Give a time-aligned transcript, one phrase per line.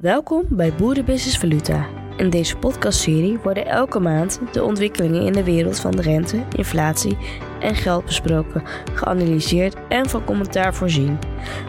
[0.00, 1.88] Welkom bij Boerenbusiness Valuta.
[2.16, 7.16] In deze podcastserie worden elke maand de ontwikkelingen in de wereld van de rente, inflatie
[7.60, 8.62] en geld besproken,
[8.94, 11.18] geanalyseerd en van commentaar voorzien.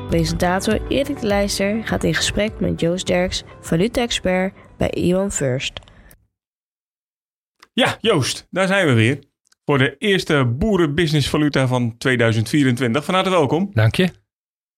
[0.09, 5.73] Presentator Erik de Leijster gaat in gesprek met Joost Derks, valuta-expert bij Iwan First.
[7.73, 9.19] Ja, Joost, daar zijn we weer.
[9.65, 13.05] Voor de eerste Boerenbusiness Valuta van 2024.
[13.05, 13.69] Van harte welkom.
[13.73, 14.09] Dank je.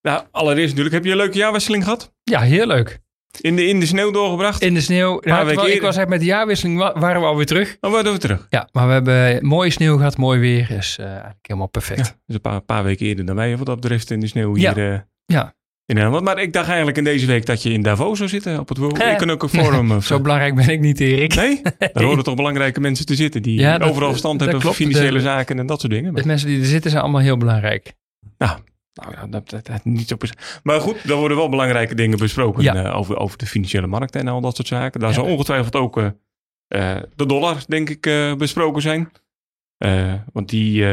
[0.02, 2.14] Nou, allereerst natuurlijk, heb je een leuke jaarwisseling gehad?
[2.24, 3.03] Ja, heel leuk.
[3.42, 4.62] In de, in de sneeuw doorgebracht?
[4.62, 5.20] In de sneeuw.
[5.22, 5.66] Nou, ik eerder.
[5.68, 7.78] was eigenlijk met de jaarwisseling wa- waren we alweer terug.
[7.80, 8.48] Dan worden we terug.
[8.50, 10.72] Ja, maar we hebben mooie sneeuw gehad, mooi weer.
[10.72, 12.18] Is eh, eigenlijk helemaal Ja, perfect.
[12.26, 14.74] dus een paar, paar weken eerder dan wij wat dat betreft in de sneeuw Ja.
[14.74, 15.54] hier eh, Ja,
[15.86, 16.24] in Nederland.
[16.24, 18.78] Maar ik dacht eigenlijk in deze week dat je in Davos zou zitten op het
[18.78, 19.12] World Eh.
[19.14, 20.02] Economic Forum.
[20.02, 21.36] zo belangrijk ben ik niet, Erik.
[21.36, 21.62] Nee?
[21.94, 24.76] Daar horen toch belangrijke mensen te zitten die Ja, dat- overal verstand dat hebben van
[24.76, 26.14] financiële De- zaken en dat soort dingen.
[26.14, 27.94] De mensen die er zitten zijn allemaal heel belangrijk.
[28.38, 28.58] Nou,
[28.94, 30.16] nou ja, dat, dat, dat niet zo
[30.64, 32.76] Maar goed, er worden wel belangrijke dingen besproken Ja.
[32.76, 35.00] eh, over, over de financiële markten en al dat soort zaken.
[35.00, 35.16] Daar Ja.
[35.16, 36.06] zal ongetwijfeld ook eh,
[36.68, 38.02] eh, de dollar, denk ik,
[38.38, 39.12] besproken zijn.
[40.34, 40.86] Want die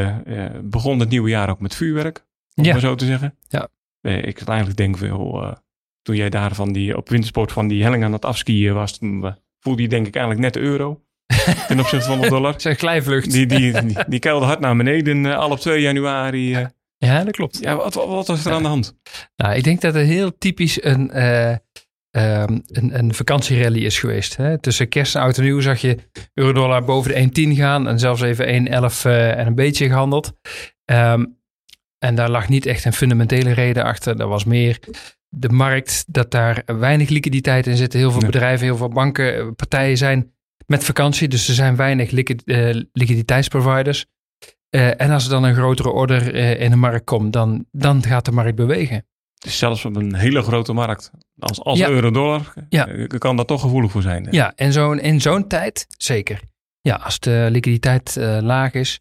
[0.63, 2.73] begon het nieuwe jaar ook met vuurwerk, om Ja.
[2.73, 3.35] maar zo te zeggen.
[3.49, 3.69] Ja.
[4.01, 5.55] Ik had eigenlijk denk veel,
[6.03, 9.35] toen jij daar van die, op wintersport van die helling aan het afskiën was, toen
[9.61, 11.01] voelde je denk ik eigenlijk net de euro
[11.69, 12.55] ten opzichte van de dollar.
[12.59, 13.31] Een glijvlucht.
[13.33, 16.67] Die, die, die, die keilde hard naar beneden al op 2 januari.
[17.07, 17.59] Ja, dat klopt.
[17.61, 18.97] ja, wat, wat, was er aan de hand?
[19.37, 24.37] Nou, ik denk dat het heel typisch een, eh, ehm, een, een vakantierally is geweest.
[24.37, 24.59] Hè?
[24.59, 25.97] Tussen kerst en oud en nieuw zag je
[26.35, 27.89] euro-dollar boven de 1,10 gaan.
[27.89, 30.33] En zelfs even 1,11 eh, en een beetje gehandeld.
[30.85, 31.25] Ehm,
[31.99, 34.17] en daar lag niet echt een fundamentele reden achter.
[34.17, 34.79] Dat was meer
[35.29, 37.93] de markt, dat daar weinig liquiditeit in zit.
[37.93, 38.31] Heel veel Nee.
[38.31, 40.33] bedrijven, heel veel banken, eh, partijen zijn
[40.67, 41.29] met vakantie.
[41.29, 42.43] Dus er zijn weinig liquid,
[42.93, 44.07] liquiditeitsproviders.
[44.71, 48.03] Eh, en als er dan een grotere order eh, in de markt komt, dan, dan
[48.03, 49.05] gaat de markt bewegen.
[49.39, 51.89] Dus zelfs op een hele grote markt als, als Ja.
[51.89, 52.87] euro-dollar Ja.
[52.87, 54.25] eh, kan dat toch gevoelig voor zijn.
[54.25, 54.31] hè?
[54.31, 56.41] Ja, en zo'n, in zo'n tijd zeker.
[56.81, 59.01] Ja, als de liquiditeit laag is,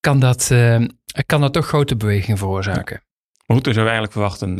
[0.00, 0.52] kan dat,
[1.26, 3.02] kan dat toch grote bewegingen veroorzaken.
[3.46, 4.54] Maar goed, dan zou je eigenlijk verwachten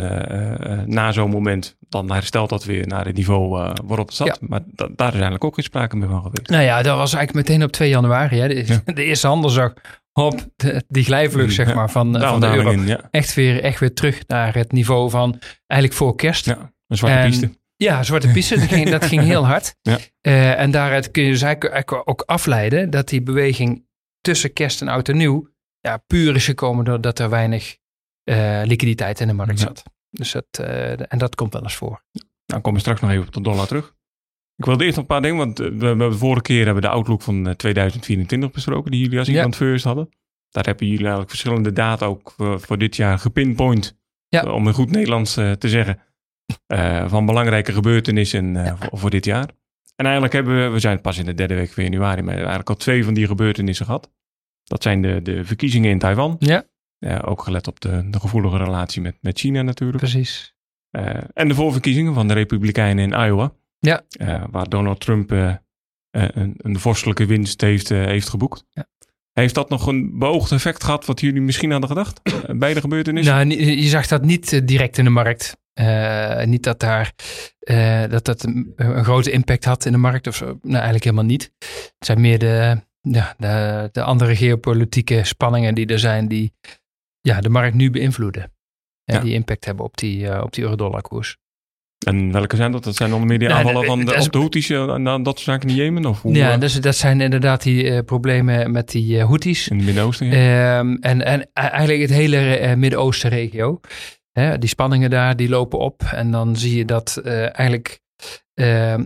[0.91, 3.49] na zo'n moment, dan herstelt dat weer naar het niveau
[3.87, 4.27] waarop het zat.
[4.27, 4.37] Ja.
[4.41, 6.49] Maar da- daar is eigenlijk ook geen sprake meer van geweest.
[6.51, 8.39] Nou ja, dat was eigenlijk meteen op 2 januari.
[8.39, 8.49] Hè.
[8.49, 8.93] De, Ja.
[8.95, 9.51] de eerste handel
[10.15, 12.71] zag op de, die glijvlucht zeg Ja, maar, van, van de euro.
[12.71, 13.09] in, ja.
[13.11, 16.45] Echt weer, echt weer terug naar het niveau van eigenlijk voor kerst.
[16.45, 17.63] ja, een zwarte En- piste.
[17.77, 19.75] Ja, zwarte piste, dat ging, dat ging heel hard.
[19.83, 19.99] Ja.
[20.21, 23.87] Eh, en daaruit kun je dus eigenlijk eigenlijk ook afleiden dat die beweging
[24.21, 25.49] tussen kerst en oud en nieuw
[25.81, 27.77] ja, puur is gekomen doordat er weinig
[28.25, 29.83] eh, liquiditeit in de markt zat.
[30.11, 32.05] Dus dat, eh, en dat komt wel eens voor.
[32.47, 33.95] Nou, komen we straks nog even op de dollar terug.
[34.57, 36.89] Ik wilde eerst nog een paar dingen, want eh, we, de vorige keer hebben we
[36.89, 39.35] de outlook van eh, 2024 besproken, die jullie als Ja.
[39.35, 40.09] iemand first hadden.
[40.51, 43.97] Daar hebben jullie eigenlijk verschillende data ook voor, voor dit jaar gepinpoint.
[44.29, 44.43] Ja.
[44.45, 45.99] Eh, Om in goed Nederlands eh, te zeggen.
[46.67, 49.49] eh, van belangrijke gebeurtenissen eh, voor, voor dit jaar.
[49.97, 52.31] En eigenlijk hebben we, we zijn pas in de derde week van januari, maar we
[52.31, 54.11] hebben eigenlijk al twee van die gebeurtenissen gehad.
[54.65, 56.37] Dat zijn de, de verkiezingen in Taiwan.
[56.39, 56.65] Ja,
[56.99, 59.99] Eh, ook gelet op de, de gevoelige relatie met, met China natuurlijk.
[59.99, 60.55] precies.
[60.91, 63.53] Eh, en de voorverkiezingen van de Republikeinen in Iowa.
[63.85, 64.05] Ja.
[64.09, 65.57] Eh, waar Donald Trump eh, eh,
[66.11, 68.65] een, een vorstelijke winst heeft, heeft geboekt.
[68.71, 68.87] Ja.
[69.33, 72.21] Heeft dat nog een beoogd effect gehad wat jullie misschien hadden gedacht?
[72.59, 73.49] Bij de gebeurtenissen?
[73.49, 75.57] Nou, je zag dat niet direct in de markt.
[76.45, 77.13] Niet dat daar
[78.09, 80.45] dat dat een, een grote impact had in de markt of zo.
[80.45, 81.53] Nou, eigenlijk helemaal niet.
[81.99, 86.53] Het zijn meer de, ja, de, de andere geopolitieke spanningen die er zijn, die
[87.21, 88.53] ja, de markt nu beïnvloeden.
[89.05, 89.21] Ja.
[89.21, 91.39] Die impact hebben op die, op die euro-dollar koers.
[92.05, 92.85] En welke zijn dat?
[92.85, 95.39] Dat zijn onder meer die aanvallen van de, is- op de Houthis en dan dat
[95.39, 96.05] soort zaken in Jemen?
[96.05, 99.69] Of hoe, Ja, eh, dus dat zijn inderdaad die eh, problemen met die eh Houthis.
[99.69, 100.27] in het Midden-Oosten?
[100.27, 100.79] Ja.
[100.79, 103.81] Ehm, en, en eigenlijk het hele Midden-Oosten regio.
[104.33, 106.03] Hè, die spanningen daar, die lopen op.
[106.03, 108.01] En dan zie je dat eigenlijk...
[108.55, 109.05] ehm,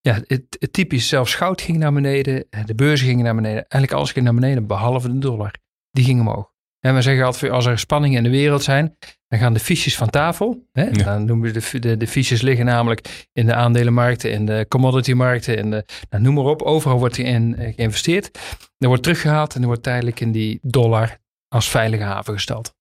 [0.00, 2.46] ja, het, het typisch zelfs goud ging naar beneden.
[2.66, 3.56] De beurzen gingen naar beneden.
[3.68, 5.54] Eigenlijk alles ging naar beneden, behalve de dollar.
[5.90, 6.51] Die ging omhoog.
[6.82, 8.96] En we zeggen altijd, als er spanningen in de wereld zijn,
[9.28, 10.68] dan gaan de fiches van tafel.
[10.72, 10.84] Hè?
[10.84, 11.04] Ja.
[11.04, 15.56] Dan noemen we de, de, de fiches liggen namelijk in de aandelenmarkten, in de commoditymarkten,
[15.56, 16.62] in de, nou, noem maar op.
[16.62, 18.38] Overal wordt er in eh, geïnvesteerd.
[18.78, 21.18] Er wordt teruggehaald en er wordt tijdelijk in die dollar
[21.48, 22.74] als veilige haven gesteld.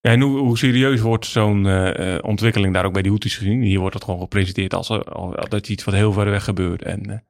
[0.00, 3.36] Ja, en hoe, hoe serieus wordt zo'n eh, eh, ontwikkeling daar ook bij die Houthis
[3.36, 3.62] gezien?
[3.62, 6.82] Hier wordt het gewoon gepresenteerd als, als dat iets wat heel ver weg gebeurt.
[6.82, 7.24] En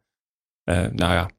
[0.64, 1.30] nou ja,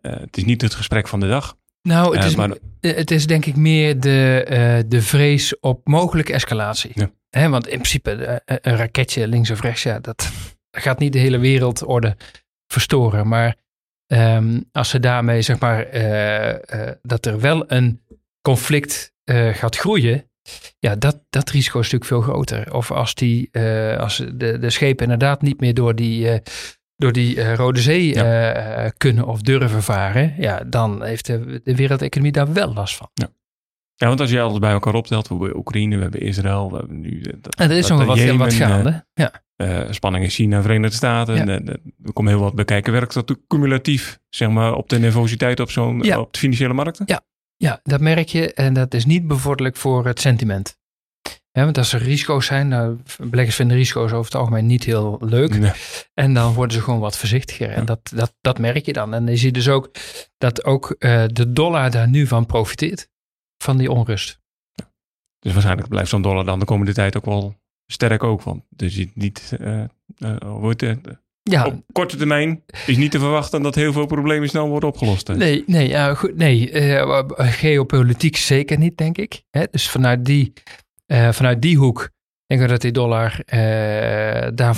[0.00, 1.56] het is niet het gesprek van de dag.
[1.88, 5.60] Nou, het, Eh, is, maar- eh, het is denk ik meer de, eh, de vrees
[5.60, 6.92] op mogelijke escalatie.
[6.94, 7.48] Ja.
[7.48, 10.30] Want in principe, een raketje links of rechts, ja, dat
[10.84, 12.16] gaat niet de hele wereldorde
[12.66, 13.28] verstoren.
[13.28, 13.56] Maar
[14.06, 15.86] ehm, als ze daarmee, zeg maar,
[17.02, 18.00] dat er wel een
[18.42, 19.12] conflict
[19.52, 20.26] gaat groeien,
[20.78, 22.74] Ja, dat, dat risico is natuurlijk veel groter.
[22.74, 23.50] Of als, die,
[23.98, 26.40] als de, de schepen inderdaad niet meer door die,
[26.98, 28.92] door die Rode Zee ja.
[28.96, 30.34] kunnen of durven varen.
[30.38, 33.10] Ja, dan heeft de, de wereldeconomie daar wel last van.
[33.14, 33.28] Ja.
[33.94, 36.76] Ja, want als je alles bij elkaar optelt, we hebben Oekraïne, we hebben Israël, we
[36.76, 37.20] hebben nu...
[37.40, 39.32] Dat, en er is nog wat, Jemen, wat gaande, ja.
[39.56, 41.34] Uh, spanning in China, Verenigde Staten.
[41.34, 41.46] Ja.
[41.46, 41.68] En,
[42.04, 42.92] er komt heel wat bekijken.
[42.92, 46.20] Werkt dat cumulatief, zeg maar, op de nervositeit op, zo'n, ja.
[46.20, 47.04] op de financiële markten?
[47.08, 47.20] Ja.
[47.56, 48.54] ja, dat merk je.
[48.54, 50.77] En dat is niet bevorderlijk voor het sentiment.
[51.58, 55.16] Ja, want als er risico's zijn, nou, beleggers vinden risico's over het algemeen niet heel
[55.20, 55.58] leuk.
[55.58, 55.70] Nee.
[56.14, 57.70] En dan worden ze gewoon wat voorzichtiger.
[57.70, 59.14] En dat, dat, dat merk je dan.
[59.14, 59.90] En je ziet dus ook
[60.36, 63.08] dat ook uh, de dollar daar nu van profiteert.
[63.62, 64.40] Van die onrust.
[65.38, 67.54] Dus waarschijnlijk blijft zo'n dollar dan de komende tijd ook wel
[67.86, 68.42] sterk ook.
[68.42, 69.84] Want dus je niet, uh,
[70.18, 70.94] uh, het, uh,
[71.42, 71.66] ja.
[71.66, 75.26] op korte termijn is niet te verwachten dat heel veel problemen snel worden opgelost.
[75.26, 75.36] Hè?
[75.36, 76.70] Nee, nee, ja, goed, nee
[77.36, 79.42] geopolitiek zeker niet, denk ik.
[79.50, 79.64] Hè?
[79.70, 80.52] Dus vanuit die,
[81.08, 82.10] vanuit die hoek
[82.46, 83.42] denk ik dat die dollar
[84.54, 84.76] daar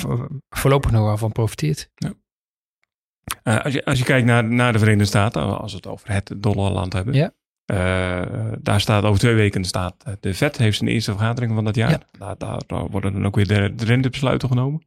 [0.48, 1.90] voorlopig nog wel van profiteert.
[1.94, 3.56] Ja.
[3.56, 6.32] als, je, als je kijkt naar, naar de Verenigde Staten, als we het over het
[6.36, 7.14] dollarland hebben.
[7.14, 7.32] Ja.
[7.70, 11.74] Uh, daar staat over twee weken staat de Fed heeft zijn eerste vergadering van dat
[11.74, 12.02] jaar.
[12.18, 14.82] Daar, daar, worden dan ook weer de, de rentebesluiten genomen.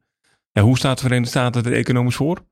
[0.52, 2.44] Ja, hoe staat de Verenigde Staten er economisch voor?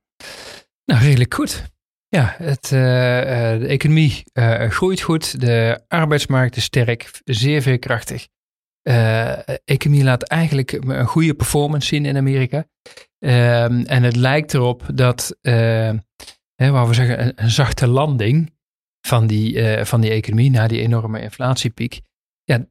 [0.85, 1.71] Nou, redelijk goed.
[2.09, 5.41] Ja, het, uh, de economie uh, groeit goed.
[5.41, 8.29] De arbeidsmarkt is sterk, zeer veerkrachtig.
[8.83, 12.67] De economie laat eigenlijk een goede performance zien in Amerika.
[13.19, 18.53] Ehm, en het lijkt erop dat, hè, waar we zeggen, een, een zachte landing
[19.07, 22.01] van die, uh, van die economie na die enorme inflatiepiek.
[22.45, 22.67] Ja,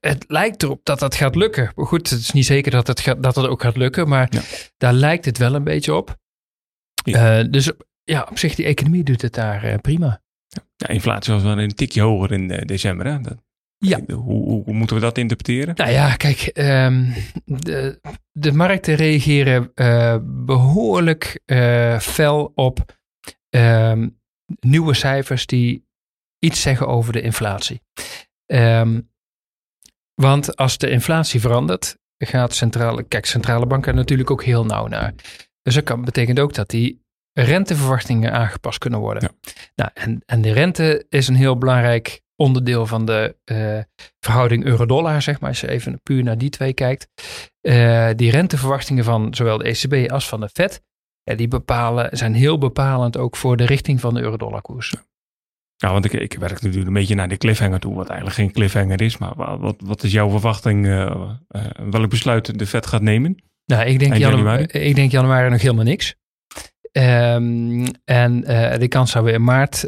[0.00, 1.72] het lijkt erop dat dat gaat lukken.
[1.74, 4.30] Maar goed, het is niet zeker dat het, gaat, dat het ook gaat lukken, maar
[4.76, 6.16] daar lijkt het wel een beetje op.
[7.04, 7.38] Ja.
[7.38, 7.70] Uh, dus
[8.04, 10.22] ja, op zich, die economie doet het daar uh, prima.
[10.76, 13.06] Ja, inflatie was wel een tikje hoger in december.
[13.06, 13.20] Hè?
[13.20, 13.42] Dat,
[13.88, 14.00] ja.
[14.06, 15.74] Hoe, hoe, moeten we dat interpreteren?
[15.74, 17.14] Nou ja, kijk, um,
[17.44, 18.00] de,
[18.32, 19.72] de markten reageren
[20.44, 21.40] behoorlijk
[22.00, 22.98] fel op
[23.50, 24.20] um,
[24.60, 25.86] nieuwe cijfers die
[26.38, 27.80] iets zeggen over de inflatie.
[28.46, 29.12] Um,
[30.14, 35.14] want als de inflatie verandert, gaat centrale, kijk, centrale banken natuurlijk ook heel nauw naar.
[35.62, 37.02] Dus dat kan, betekent ook dat die
[37.32, 39.22] renteverwachtingen aangepast kunnen worden.
[39.22, 39.52] Ja.
[39.74, 43.78] Nou, en, en de rente is een heel belangrijk onderdeel van de uh,
[44.20, 47.08] verhouding euro-dollar, zeg maar, als je even puur naar die twee kijkt.
[47.62, 50.82] Uh, die renteverwachtingen van zowel de ECB als van de Fed,
[51.22, 54.94] ja, die bepalen, zijn heel bepalend ook voor de richting van de euro-dollar-koers.
[55.76, 58.52] Ja, want ik, ik werk natuurlijk een beetje naar de cliffhanger toe, wat eigenlijk geen
[58.52, 59.18] cliffhanger is.
[59.18, 61.30] Maar wat, wat is jouw verwachting, uh,
[61.90, 63.42] welk besluit de Fed gaat nemen?
[63.66, 64.62] Nou, ik denk, januari.
[64.62, 66.14] ik denk januari nog helemaal niks.
[66.96, 69.82] Um, en uh, de kans zou we in maart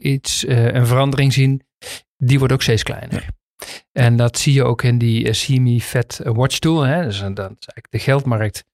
[0.00, 1.62] iets, een verandering zien,
[2.16, 3.26] die wordt ook steeds kleiner.
[3.92, 6.80] En dat zie je ook in die CME Fed Watch Tool.
[6.80, 7.02] Hè?
[7.02, 8.64] Dus dat is eigenlijk de geldmarkt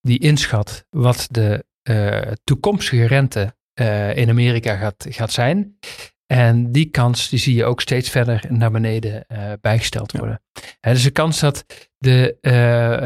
[0.00, 5.78] die inschat wat de uh, toekomstige rente uh, in Amerika gaat, gaat zijn.
[6.26, 10.42] En die kans die zie je ook steeds verder naar beneden uh, bijgesteld worden.
[10.80, 10.92] Ja.
[10.92, 11.64] dus de kans dat
[11.98, 12.36] de,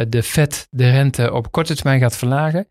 [0.08, 2.68] de Fed de rente op korte termijn gaat verlagen,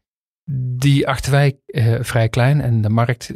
[0.51, 1.59] die achten wij
[2.01, 2.61] vrij klein.
[2.61, 3.31] En de markt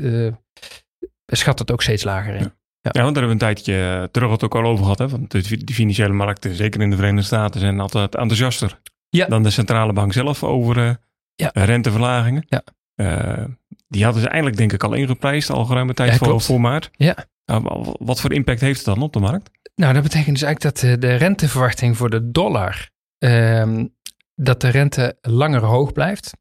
[1.25, 2.41] schat het ook steeds lager in.
[2.41, 2.55] Ja.
[2.83, 2.89] Ja.
[2.93, 4.99] ja, want daar hebben we een tijdje terug het ook al over gehad.
[4.99, 5.07] Hè?
[5.07, 8.79] Want de, financiële markten, zeker in de Verenigde Staten, zijn altijd enthousiaster
[9.09, 9.25] ja.
[9.25, 10.93] dan de centrale bank zelf over uh,
[11.35, 11.49] ja.
[11.53, 12.45] renteverlagingen.
[12.47, 12.63] Ja.
[13.87, 16.89] Die hadden ze eigenlijk denk ik al ingeprijsd, al geruime tijd voor, voor maart.
[16.95, 17.15] Ja.
[17.45, 19.49] Uh, wat voor impact heeft het dan op de markt?
[19.75, 23.85] Nou, dat betekent dus eigenlijk dat de renteverwachting voor de dollar, ehm,
[24.35, 26.31] dat de rente langer hoog blijft.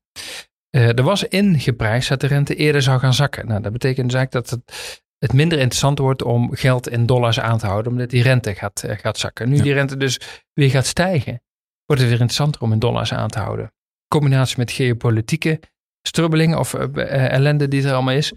[0.73, 3.47] Er was ingeprijsd dat de rente eerder zou gaan zakken.
[3.47, 7.41] Nou, dat betekent dus eigenlijk dat het het minder interessant wordt om geld in dollars
[7.41, 9.49] aan te houden, omdat die rente gaat, gaat zakken.
[9.49, 10.21] Nu die rente dus
[10.52, 11.43] weer gaat stijgen,
[11.87, 13.64] wordt het weer interessanter om in dollars aan te houden.
[13.64, 15.61] In combinatie met geopolitieke
[16.02, 18.33] strubbelingen of uh, ellende die er allemaal is,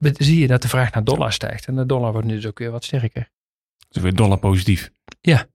[0.00, 1.66] zie je dat de vraag naar dollar stijgt.
[1.66, 3.30] En de dollar wordt nu dus ook weer wat sterker.
[3.88, 4.90] Dus weer dollar positief.
[5.20, 5.46] Ja.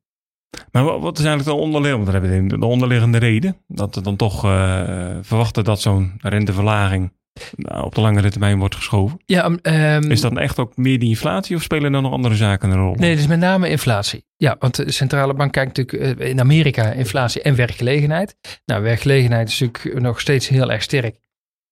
[0.72, 3.58] Maar wat is eigenlijk de onderliggende, de onderliggende reden?
[3.68, 7.12] Dat we dan toch uh, verwachten dat zo'n renteverlaging
[7.56, 9.20] nou, op de langere termijn wordt geschoven.
[9.26, 12.70] Ja, um, is dat echt ook meer die inflatie of spelen dan nog andere zaken
[12.70, 12.96] een rol?
[12.96, 14.26] Nee, het is met name inflatie.
[14.38, 18.36] Ja, want de centrale bank kijkt natuurlijk uh, in Amerika inflatie en werkgelegenheid.
[18.66, 21.22] Nou, werkgelegenheid is natuurlijk nog steeds heel erg sterk.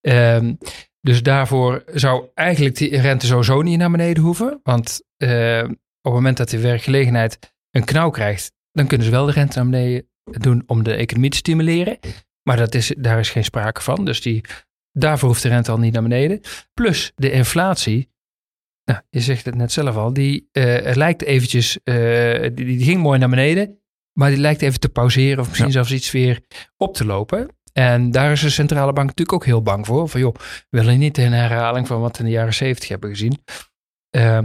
[0.01, 0.57] Um,
[1.01, 4.59] dus daarvoor zou eigenlijk die rente sowieso niet naar beneden hoeven.
[4.63, 5.67] Want uh, op
[6.01, 7.39] het moment dat de werkgelegenheid
[7.71, 11.29] een knauw krijgt, dan kunnen ze wel de rente naar beneden doen om de economie
[11.29, 11.99] te stimuleren.
[12.43, 14.05] Maar dat is, daar is geen sprake van.
[14.05, 14.43] Dus die
[14.93, 16.41] Daarvoor hoeft de rente al niet naar beneden.
[16.73, 18.09] Plus de inflatie
[18.85, 23.01] nou, je zegt het net zelf al, die uh, lijkt eventjes, uh, die, die, ging
[23.01, 23.79] mooi naar beneden,
[24.13, 26.41] maar die lijkt even te pauzeren of misschien zelfs iets weer
[26.77, 27.47] op te lopen.
[27.73, 30.09] En daar is de centrale bank natuurlijk ook heel bang voor.
[30.09, 33.09] Van joh, we willen niet een herhaling van wat we in de jaren zeventig hebben
[33.09, 33.43] gezien.
[34.15, 34.39] Uh,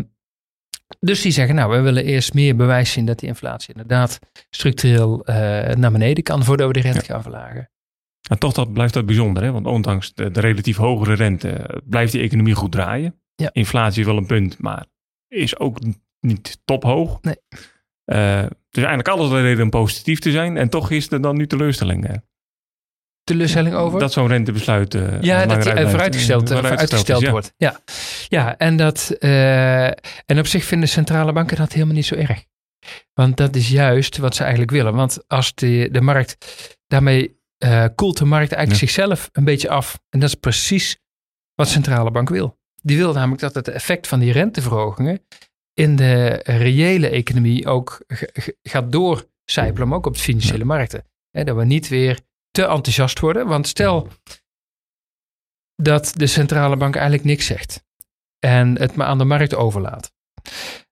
[1.00, 4.19] dus die zeggen, nou, we willen eerst meer bewijs zien dat die inflatie inderdaad
[4.50, 5.23] structureel
[5.75, 7.71] naar beneden kan voordat we de rente gaan verlagen.
[8.28, 9.52] En toch dat, blijft dat bijzonder, hè?
[9.52, 13.21] want ondanks de, de relatief hogere rente blijft die economie goed draaien.
[13.35, 13.50] Ja.
[13.52, 14.87] Inflatie is wel een punt, maar
[15.28, 15.78] is ook
[16.21, 17.21] niet tophoog.
[17.21, 17.37] Nee.
[18.07, 20.57] Uh, dus eigenlijk alles de reden om positief te zijn.
[20.57, 22.23] En toch is er dan nu teleurstelling.
[23.26, 24.00] Teleurstelling over?
[24.00, 27.30] Dat zo'n rentebesluit uh, ja, dat die vooruitgesteld, uh, vooruitgesteld ja.
[27.30, 27.52] wordt.
[27.56, 27.80] Ja,
[28.28, 29.11] ja en, dat,
[30.26, 32.45] en op zich vinden centrale banken dat helemaal niet zo erg.
[33.14, 34.95] Want dat is juist wat ze eigenlijk willen.
[34.95, 36.37] Want als de, de markt
[36.87, 37.40] daarmee
[37.95, 39.99] koelt de markt eigenlijk zichzelf een beetje af.
[40.11, 40.99] En dat is precies
[41.54, 42.59] wat centrale bank wil.
[42.83, 45.21] Die wil namelijk dat het effect van die renteverhogingen
[45.75, 48.04] in de reële economie ook
[48.62, 51.04] gaat doorcijpelen, maar ook op de financiële markten.
[51.30, 52.18] dat we niet weer
[52.57, 53.47] te enthousiast worden.
[53.47, 54.09] Want stel
[55.83, 57.85] dat de centrale bank eigenlijk niks zegt
[58.39, 60.13] en het maar aan de markt overlaat.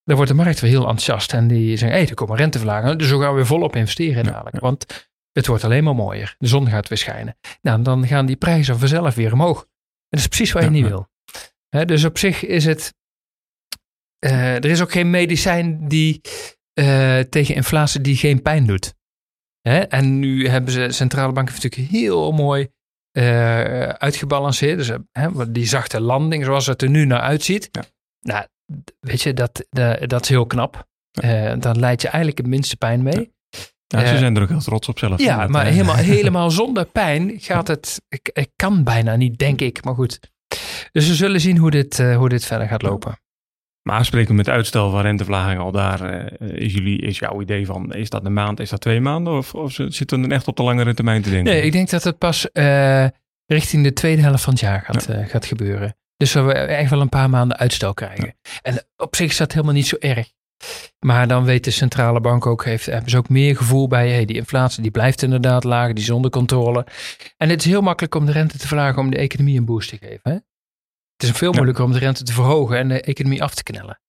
[0.04, 2.98] Dan wordt de markt weer heel enthousiast en die zeggen, hé, hey, er komen renteverlagingen,
[2.98, 4.60] dus we gaan weer volop investeren dadelijk.
[4.60, 6.34] Want het wordt alleen maar mooier.
[6.38, 7.36] De zon gaat weer schijnen.
[7.62, 9.60] Nou, dan gaan die prijzen vanzelf weer omhoog.
[9.60, 11.08] En dat is precies wat je niet wil
[11.82, 12.94] dus op zich is het.
[14.26, 16.20] Uh, er is ook geen medicijn die
[16.80, 18.94] uh, tegen inflatie die geen pijn doet.
[19.70, 22.68] En nu hebben ze centrale banken natuurlijk heel mooi
[23.18, 24.78] uh, uitgebalanceerd.
[24.78, 24.90] Dus
[25.48, 27.68] die zachte landing, zoals het er nu naar uitziet.
[27.72, 27.84] Ja.
[28.20, 28.46] Nou,
[29.00, 30.86] weet je, dat, dat, dat is heel knap.
[31.10, 31.56] Ja.
[31.56, 33.32] dan leid je eigenlijk het minste pijn mee.
[33.86, 34.06] Ja.
[34.06, 35.20] ze zijn er ook heel trots op zelf.
[35.20, 38.00] Ja, maar helemaal, helemaal zonder pijn gaat het.
[38.08, 39.84] Ik, ik kan bijna niet, denk ik.
[39.84, 40.20] Maar goed.
[40.92, 43.18] Dus we zullen zien hoe dit, hoe dit verder gaat lopen.
[43.88, 47.92] Maar spreken met uitstel van renteverlaging al daar, uh, is, jullie, is jouw idee van,
[47.92, 49.36] is dat een maand, is dat twee maanden?
[49.36, 51.52] Of, of zitten we echt op de langere termijn te denken?
[51.52, 53.06] Nee, ik denk dat het pas uh,
[53.46, 55.24] richting de tweede helft van het jaar gaat, ja.
[55.24, 55.96] gaat gebeuren.
[56.16, 58.24] Dus we echt wel een paar maanden uitstel krijgen.
[58.42, 58.50] Ja.
[58.62, 60.32] En op zich is dat helemaal niet zo erg.
[60.98, 64.24] Maar dan weet de centrale bank ook, heeft, hebben ze ook meer gevoel bij, hey,
[64.24, 66.86] die inflatie die blijft inderdaad laag, die is onder controle.
[67.36, 69.88] En het is heel makkelijk om de rente te verlagen om de economie een boost
[69.88, 70.30] te geven.
[70.30, 70.36] Hè?
[71.16, 74.00] Het is veel moeilijker om de rente te verhogen en de economie af te knellen.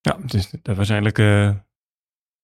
[0.00, 1.54] Ja, dus dat waarschijnlijk uh,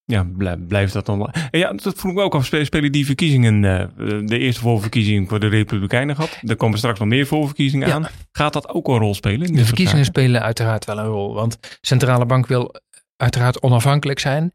[0.03, 0.27] ja,
[0.67, 1.31] blijft dat dan.
[1.31, 2.45] En ja, dat vroeg ik me ook af.
[2.45, 6.39] Spelen die verkiezingen, uh, de eerste voorverkiezing voor de Republikeinen gehad?
[6.41, 8.07] Er komen straks nog meer voorverkiezingen aan.
[8.31, 9.53] Gaat dat ook een rol spelen?
[9.53, 11.33] De verkiezingen spelen uiteraard wel een rol.
[11.33, 12.75] Want de centrale bank wil
[13.15, 14.53] uiteraard onafhankelijk zijn.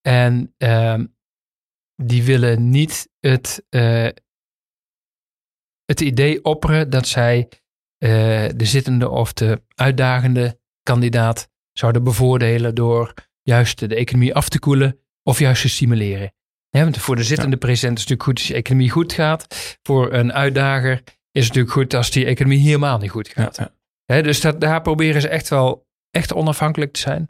[0.00, 1.00] En uh,
[1.96, 3.66] die willen niet het,
[5.84, 7.48] het idee opperen dat zij
[8.02, 8.08] uh,
[8.56, 14.98] de zittende of de uitdagende kandidaat zouden bevoordelen door juist de economie af te koelen
[15.22, 16.32] of juist te stimuleren.
[16.68, 17.66] Ja, want voor de zittende ja.
[17.66, 19.78] president is het natuurlijk goed als de economie goed gaat.
[19.82, 23.72] Voor een uitdager is het natuurlijk goed als die economie helemaal niet goed gaat.
[24.04, 27.28] Ja, dus dat, daar proberen ze echt wel echt onafhankelijk te zijn.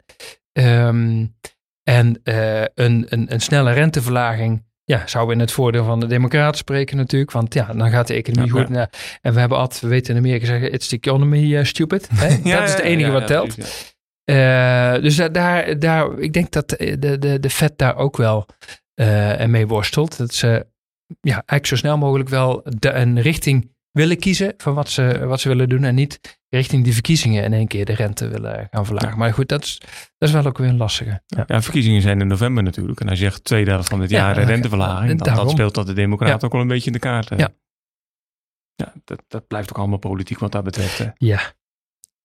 [0.87, 1.35] Um,
[1.83, 6.57] en uh, een, een, een snelle renteverlaging ja, zou in het voordeel van de democraten
[6.57, 7.31] spreken natuurlijk.
[7.31, 8.75] Want ja, dan gaat de economie ja, goed.
[8.75, 8.89] Ja.
[9.21, 12.09] En we hebben altijd, we weten in Amerika zeggen, it's the economy uh, stupid.
[12.13, 12.27] Hè?
[12.51, 13.57] dat is het enige wat telt.
[14.25, 18.45] Uh, dus daar, daar, ik denk dat de, de, de Fed daar ook wel
[18.95, 20.17] uh, mee worstelt.
[20.17, 20.65] Dat ze
[21.21, 25.39] ja, eigenlijk zo snel mogelijk wel de, een richting willen kiezen van wat ze, wat
[25.39, 25.83] ze willen doen.
[25.83, 26.19] En niet
[26.53, 29.09] richting die verkiezingen in één keer de rente willen gaan verlagen.
[29.09, 29.15] Ja.
[29.15, 29.77] Maar goed, dat is,
[30.17, 31.21] dat is wel ook weer een lastige.
[31.27, 31.43] Ja.
[31.47, 31.61] ja.
[31.61, 32.99] verkiezingen zijn in november natuurlijk.
[32.99, 35.87] En als je zegt tweede helft van het jaar ja, renteverlaging, dan, dat speelt dat
[35.87, 37.29] de democraten ook wel een beetje in de kaart.
[37.29, 37.49] Ja,
[38.75, 40.97] ja dat, dat blijft ook allemaal politiek wat dat betreft.
[40.97, 41.07] Hè.
[41.17, 41.39] Ja.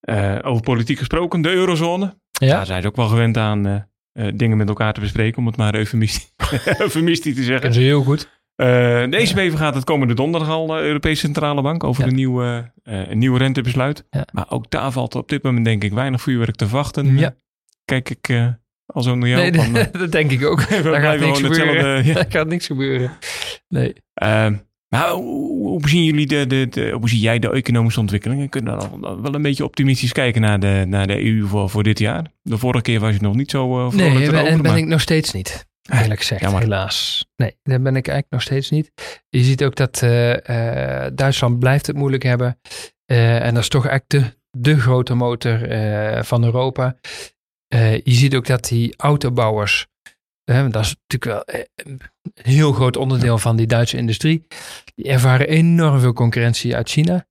[0.00, 2.18] Uh, over politiek gesproken, de eurozone.
[2.30, 2.56] Ja.
[2.56, 3.80] Daar zijn ze ook wel gewend aan uh,
[4.12, 6.32] uh, dingen met elkaar te bespreken, om het maar eufemistisch,
[6.78, 7.66] eufemistisch te zeggen.
[7.66, 8.37] Dat is heel goed.
[8.60, 8.66] Uh,
[9.10, 12.08] de ECB gaat het komende donderdag al, de Europese Centrale Bank, over ja.
[12.08, 14.04] een, nieuwe, uh, een nieuwe rentebesluit.
[14.10, 14.26] Ja.
[14.32, 17.18] Maar ook daar valt op dit moment denk ik weinig vuurwerk te wachten.
[17.18, 17.34] Ja.
[17.84, 18.28] Kijk ik
[18.86, 19.50] al zo naar jou.
[19.50, 20.68] Nee, van, dat denk ik ook.
[20.82, 22.04] daar, gaat niks gebeuren.
[22.06, 22.14] Ja.
[22.14, 23.10] daar gaat niks gebeuren.
[23.68, 23.92] Nee.
[24.88, 28.48] maar hoe, hoe, zien jullie de, de, de, hoe zie jij de economische ontwikkelingen?
[28.48, 31.82] Kunnen we dan wel een beetje optimistisch kijken naar de, naar de EU voor, voor
[31.82, 32.24] dit jaar?
[32.42, 35.00] De vorige keer was je nog niet zo uh, Nee, en ben, ben ik nog
[35.00, 35.67] steeds niet.
[35.88, 36.60] Eigenlijk gezegd, Jammer.
[36.60, 37.26] helaas.
[37.36, 38.90] Nee, daar ben ik eigenlijk nog steeds niet.
[39.28, 42.60] Je ziet ook dat uh, uh, Duitsland blijft het moeilijk hebben.
[43.06, 45.58] Uh, en dat is toch eigenlijk de, de grote motor
[46.24, 46.96] van Europa.
[47.68, 49.86] je ziet ook dat die autobouwers,
[50.44, 52.00] dat is natuurlijk wel een
[52.42, 54.46] heel groot onderdeel van die Duitse industrie,
[54.94, 57.26] die ervaren enorm veel concurrentie uit China.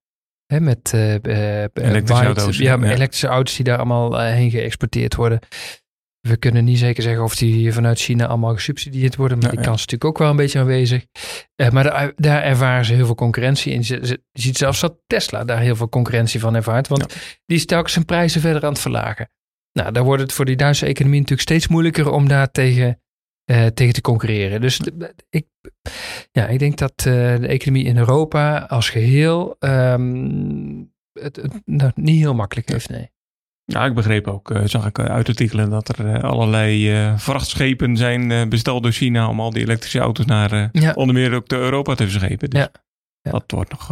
[0.46, 2.58] Hè, met elektrische auto's.
[2.58, 5.40] Ja, met elektrische auto's die daar allemaal heen geëxporteerd worden.
[6.20, 9.38] We kunnen niet zeker zeggen of die vanuit China allemaal gesubsidieerd worden.
[9.38, 11.06] Maar die kans is natuurlijk ook wel een beetje aanwezig.
[11.72, 13.82] maar daar, daar, ervaren ze heel veel concurrentie in.
[13.84, 16.88] Je, ziet zelfs dat Tesla daar heel veel concurrentie van ervaart.
[16.88, 19.30] Want die is telkens zijn prijzen verder aan het verlagen.
[19.72, 23.02] Nou, daar wordt het voor die Duitse economie natuurlijk steeds moeilijker om daar tegen,
[23.52, 24.62] uh, tegen te concurreren.
[24.62, 24.82] Dus
[25.30, 25.48] ik,
[26.32, 31.92] ja, ik denk dat uh, de economie in Europa als geheel um, het, het nou,
[31.96, 33.12] niet heel makkelijk heeft, nee.
[33.72, 38.84] Ja, ik begreep ook, uh, zag ik uit artikelen, dat er allerlei vrachtschepen zijn besteld
[38.84, 40.94] door China om al die elektrische auto's naar ja.
[40.94, 42.50] onder meer ook de Europa te verschepen.
[42.50, 42.72] Dus ja.
[43.22, 43.32] ja.
[43.32, 43.88] dat wordt nog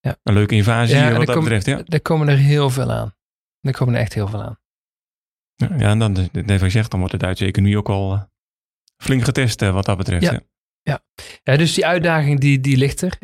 [0.00, 0.16] ja.
[0.22, 1.66] een leuke invasie wat dat betreft.
[1.66, 1.82] Ja.
[1.86, 3.14] Er komen er heel veel aan.
[3.60, 4.58] Er komen er echt heel veel aan.
[5.54, 8.28] Ja, en dan, net wat je zegt, dan wordt de Duitse economie ook al
[8.96, 10.22] flink getest wat dat betreft.
[10.82, 11.00] Ja.
[11.42, 11.56] ja.
[11.56, 13.18] Dus die uitdaging die, die ligt er.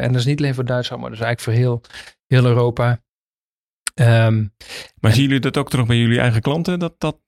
[0.00, 1.80] En dat is niet alleen voor Duitsland, maar dat is eigenlijk voor heel,
[2.26, 3.04] heel Europa.
[4.00, 4.54] Um,
[5.00, 6.78] maar zien jullie dat ook terug bij jullie eigen klanten?
[6.78, 7.18] Dat, dat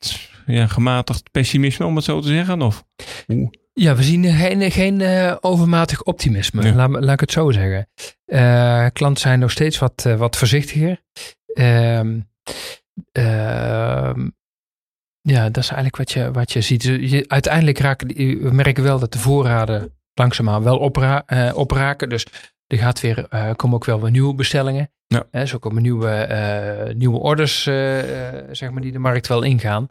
[0.47, 2.63] ja, gematigd pessimisme, om het zo te zeggen?
[2.63, 2.85] Of?
[3.29, 3.51] Oeh.
[3.73, 7.89] Ja, we zien geen, geen uh, overmatig optimisme, laat, laat ik het zo zeggen.
[8.27, 11.03] Uh, klanten zijn nog steeds wat, uh, wat voorzichtiger.
[11.59, 12.01] Uh,
[15.21, 16.83] ja, dat is eigenlijk wat je, wat je ziet.
[16.83, 18.09] Je, uiteindelijk raken,
[18.43, 22.09] we merken wel dat de voorraden langzaamaan wel opra opraken.
[22.09, 22.27] Dus
[22.69, 24.91] er gaat weer, uh, komen ook wel weer nieuwe bestellingen.
[25.07, 25.27] Ja.
[25.33, 26.29] Uh, zo komen nieuwe,
[26.89, 27.63] uh, nieuwe orders,
[28.53, 29.89] zeg maar, die de markt wel ingaan.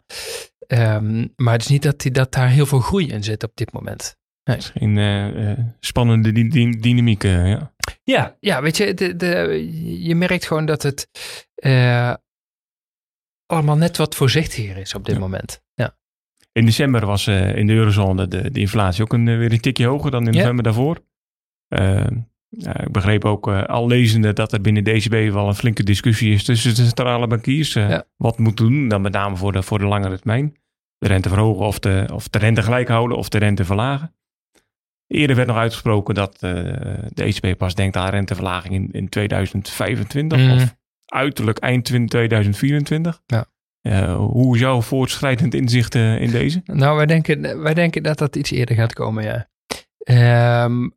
[0.66, 3.52] Um, maar het is niet dat, die, dat daar heel veel groei in zit op
[3.54, 4.16] dit moment.
[4.44, 4.56] Nee.
[4.56, 7.72] Het is geen spannende dy dynamiek, ja.
[8.04, 9.66] Ja, ja, weet je, de, de,
[10.04, 11.08] je merkt gewoon dat het
[13.48, 15.62] allemaal net wat voorzichtiger is op dit moment.
[15.74, 15.96] Ja.
[16.52, 19.60] In december was uh, in de eurozone de, de inflatie ook een, eh, weer een
[19.60, 21.00] tikje hoger dan in november daarvoor.
[21.68, 22.06] Uh,
[22.50, 26.44] ik begreep ook al lezende dat er binnen de ECB wel een flinke discussie is
[26.44, 27.72] tussen de centrale bankiers.
[27.72, 28.04] Ja.
[28.16, 30.56] Wat moet doen, dan met name voor de, voor de langere termijn.
[30.98, 34.14] De rente verhogen of de, of de rente gelijk houden of de rente verlagen.
[35.06, 40.52] Eerder werd nog uitgesproken dat de ECB pas denkt aan renteverlaging in, in 2025 mm.
[40.52, 43.22] of uiterlijk eind 2024.
[43.26, 43.46] Ja.
[43.82, 46.62] Uh, hoe is jouw voortschrijdend inzicht uh, in deze?
[46.64, 49.48] Nou, wij denken, wij denken dat dat iets eerder gaat komen, ja.
[50.64, 50.92] Um,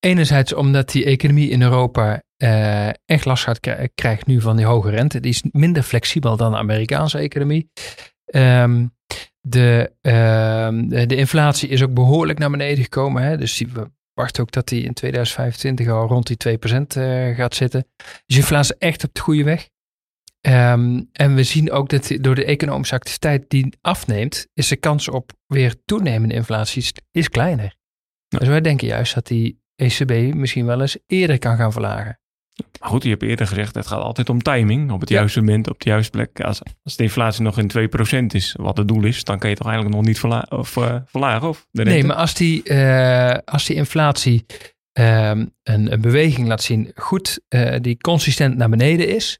[0.00, 2.22] enerzijds omdat die economie in Europa
[3.04, 3.60] echt last gaat
[3.94, 5.20] krijgt nu van die hoge rente.
[5.20, 7.70] Die is minder flexibel dan de Amerikaanse economie.
[8.34, 8.92] Um,
[9.40, 13.22] de, ehm, de inflatie is ook behoorlijk naar beneden gekomen.
[13.22, 13.36] Hè?
[13.36, 17.86] Dus die, verwacht ook dat die in 2025 al rond die 2% uh, gaat zitten.
[18.26, 19.68] Dus inflatie is echt op de goede weg.
[20.40, 25.08] Um, en we zien ook dat door de economische activiteit die afneemt, is de kans
[25.08, 27.76] op weer toenemende inflatie is, is kleiner.
[28.28, 28.38] Ja.
[28.38, 32.18] Dus wij denken juist dat die ECB misschien wel eens eerder kan gaan verlagen.
[32.80, 34.90] Maar goed, je hebt eerder gezegd, het gaat altijd om timing.
[34.90, 36.40] Op het juiste moment, op de juiste plek.
[36.40, 37.70] Als, als de inflatie nog in
[38.24, 40.76] 2% is, wat het doel is, dan kan je toch eigenlijk nog niet verla of,
[40.76, 41.48] uh, verlagen?
[41.48, 44.46] Of nee, maar als die, uh, als die inflatie
[44.98, 49.38] uh, een, een, beweging laat zien, goed, uh, die consistent naar beneden is,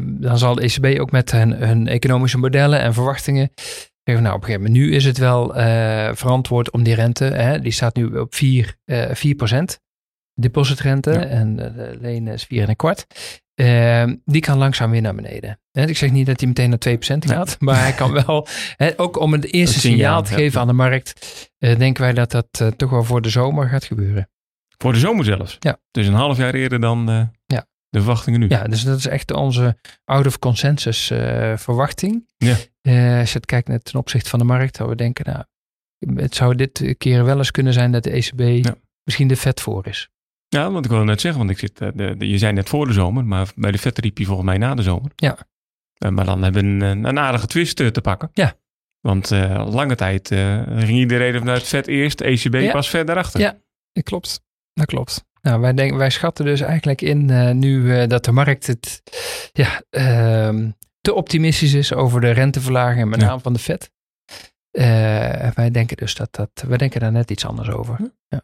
[0.00, 3.50] dan zal de ECB ook met hun, hun, economische modellen en verwachtingen
[4.08, 5.52] zeggen, nou op een gegeven moment, nu is het wel
[6.14, 9.78] verantwoord om die rente, hè, die staat nu op 4, 4%
[10.34, 13.06] depositrente en de leen is 4 en een kwart.
[13.60, 15.60] Uh, die kan langzaam weer naar beneden.
[15.72, 18.46] ik zeg niet dat hij meteen naar 2% gaat, maar hij kan wel,
[18.96, 22.60] ook om het eerste signaal, te geven aan de markt, uh, denken wij dat dat
[22.62, 24.30] uh, toch wel voor de zomer gaat gebeuren.
[24.76, 25.56] Voor de zomer zelfs?
[25.58, 25.78] Ja.
[25.90, 27.66] Dus een half jaar eerder dan eh, ja.
[27.88, 28.48] De verwachtingen nu?
[28.48, 31.06] Ja, dus dat is echt onze out of consensus
[31.54, 32.26] verwachting.
[32.36, 32.56] Ja.
[33.18, 35.44] als je het kijkt net ten opzichte van de markt, zouden we denken, nou,
[36.20, 38.74] het zou dit keer wel eens kunnen zijn dat de ECB
[39.04, 40.08] misschien de vet voor is.
[40.48, 42.68] Ja, want ik wilde net zeggen, want ik zit, eh, de, de, je zei net
[42.68, 45.10] voor de zomer, maar bij de vette riep je volgens mij na de zomer.
[45.16, 45.38] Ja.
[45.98, 48.30] Uh, maar dan hebben we een, een aardige twist te pakken.
[48.32, 48.56] Ja.
[49.00, 52.72] Want uh, lange tijd uh, ging iedereen vanuit vet eerst, ECB ja.
[52.72, 53.40] pas verder achter.
[53.40, 53.58] Ja,
[53.92, 54.42] dat klopt.
[54.72, 55.24] Dat klopt.
[55.42, 59.02] Nou, wij, denk, wij schatten dus eigenlijk in nu dat de markt het
[59.52, 60.70] ja, ehm,
[61.00, 63.90] te optimistisch is over de renteverlaging en met name van de vet.
[65.54, 67.96] wij denken dus dat dat, wij denken daar net iets anders over.
[67.96, 68.06] Hm.
[68.28, 68.42] Ja.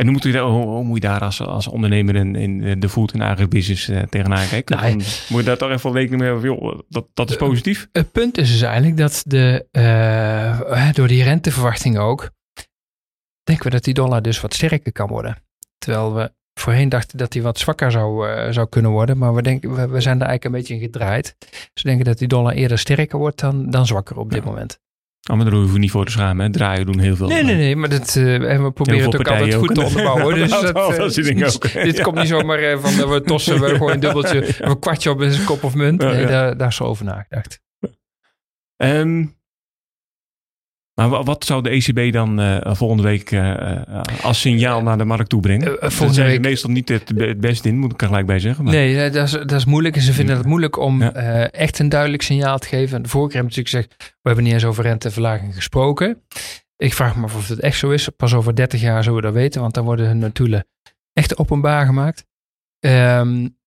[0.00, 2.88] En hoe moet, je daar, hoe, moet je daar als, als ondernemer in, in de
[2.88, 4.76] food en agribusiness uh, tegenaan kijken?
[4.76, 6.84] Nou, moet je daar toch even rekening mee hebben?
[6.88, 7.88] dat, dat is positief.
[7.92, 12.30] Het punt is dus eigenlijk dat de, uh, door die renteverwachting ook,
[13.42, 15.36] denken we dat die dollar dus wat sterker kan worden.
[15.84, 19.18] Terwijl we voorheen dachten dat die wat zwakker zou, uh, zou kunnen worden.
[19.18, 21.36] Maar we, denken, we, we, zijn er eigenlijk een beetje in gedraaid.
[21.48, 24.80] Dus we denken dat die dollar eerder sterker wordt dan, dan zwakker op dit moment.
[25.30, 26.46] Oh, maar daar hoeven we niet voor te schamen.
[26.46, 26.52] Hè?
[26.52, 27.28] Draaien doen heel veel.
[27.28, 30.34] Nee, nee, nee, maar dat, uh, en we proberen het ook altijd goed te onderbouwen.
[30.34, 31.72] Dus dat, uh, dat ook.
[31.84, 32.02] dit ja.
[32.02, 35.44] komt niet zomaar van we tossen we gewoon een dubbeltje of een kwartje op zijn
[35.44, 36.00] kop of munt.
[36.00, 36.26] Nee, ja.
[36.26, 37.60] Daar, daar is zo over nagedacht.
[38.76, 39.39] Um,
[41.08, 43.80] maar wat zou de ECB dan uh, volgende week uh,
[44.22, 45.68] als signaal naar de markt toe brengen?
[45.68, 46.40] Uh, volgende zijn week...
[46.40, 48.64] meestal niet het, het beste in, moet ik er gelijk bij zeggen.
[48.64, 48.72] Maar...
[48.72, 49.96] Nee, dat is, dat is moeilijk.
[49.96, 51.50] En ze vinden het moeilijk om ja.
[51.50, 52.96] echt een duidelijk signaal te geven.
[52.96, 56.22] En de vorige keer hebben natuurlijk gezegd, we hebben niet eens over renteverlaging gesproken.
[56.76, 58.08] Ik vraag me af of het echt zo is.
[58.08, 60.66] Pas over 30 jaar zullen we dat weten, want dan worden hun notulen
[61.12, 62.24] echt openbaar gemaakt.
[62.86, 63.58] Um,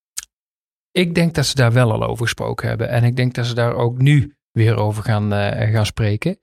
[0.91, 2.89] ik denk dat ze daar wel al over gesproken hebben.
[2.89, 5.31] En ik denk dat ze daar ook nu weer over gaan,
[5.71, 6.37] gaan spreken.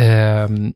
[0.00, 0.74] Um,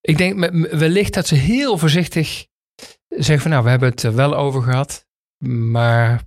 [0.00, 2.46] ik denk wellicht dat ze heel voorzichtig
[3.08, 5.06] zeggen van nou, we hebben het er wel over gehad,
[5.44, 6.22] maar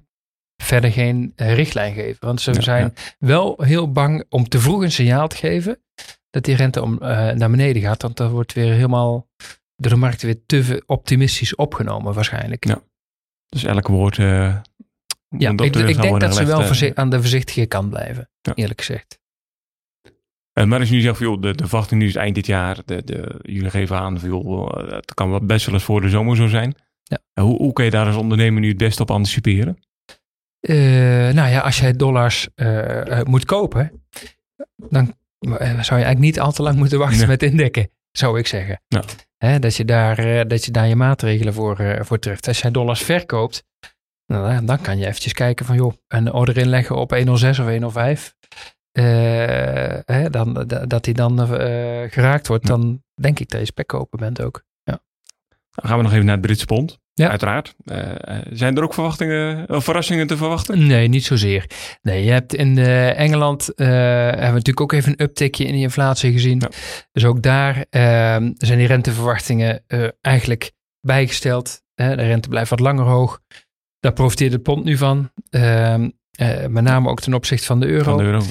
[0.64, 2.26] verder geen richtlijn geven.
[2.26, 3.02] Want ze ja, zijn ja.
[3.20, 5.84] wel heel bang om te vroeg een signaal te geven
[6.30, 7.00] dat die rente om, uh,
[7.32, 8.02] naar beneden gaat.
[8.02, 9.30] Want dat wordt weer helemaal
[9.76, 12.68] door de markt weer te optimistisch opgenomen waarschijnlijk.
[12.68, 12.84] Ja.
[13.46, 14.18] Dus elk woord...
[14.18, 14.62] Uh,
[15.38, 19.19] ja, ik, ik denk dat ze wel uh, aan de voorzichtige kant blijven, eerlijk gezegd.
[20.54, 22.78] Uh, maar als jullie zeggen, joh, de, de verwachting nu is eind dit jaar.
[22.86, 26.48] De, de, jullie geven aan, joh, het kan best wel eens voor de zomer zo
[26.48, 26.76] zijn.
[27.04, 27.44] Ja.
[27.44, 29.78] Hoe, hoe kun je daar als ondernemer nu het beste op anticiperen?
[30.62, 30.76] Uh,
[31.30, 34.04] nou ja, als jij dollars uh, moet kopen,
[34.76, 37.28] dan zou je eigenlijk niet al te lang moeten wachten nee.
[37.28, 38.82] met indekken, zou ik zeggen.
[38.88, 39.04] Ja.
[39.38, 42.48] Hè, dat, je daar, dat je daar je maatregelen voor, voor treft.
[42.48, 43.64] Als jij dollars verkoopt,
[44.26, 48.36] nou, dan kan je eventjes kijken van joh, een order inleggen op 106 of 105.
[48.94, 49.59] Uh,
[50.20, 51.48] hè, dan, dat hij dan uh,
[52.10, 52.76] geraakt wordt, ja.
[52.76, 54.64] dan denk ik dat je spek bent ook.
[54.84, 55.02] Ja.
[55.72, 57.00] Dan gaan we nog even naar het Britse pond.
[57.14, 57.30] Ja.
[57.30, 57.76] Uiteraard.
[57.86, 57.98] Uh,
[58.52, 60.88] zijn er ook verwachtingen of verrassingen te verwachten?
[60.88, 61.66] Nee, niet zozeer.
[62.02, 66.32] Nee, je hebt in Engeland hebben we natuurlijk ook even een uptickje in de inflatie
[66.32, 66.60] gezien.
[66.60, 66.70] Ja.
[67.12, 69.84] Dus ook daar ehm, zijn die renteverwachtingen
[70.22, 71.82] eigenlijk bijgesteld.
[71.96, 73.42] de rente blijft wat langer hoog.
[74.00, 75.32] Daar profiteert het pond nu van.
[76.40, 78.04] Ehm, uh, met name ook ten opzichte van de euro.
[78.04, 78.42] Van de euro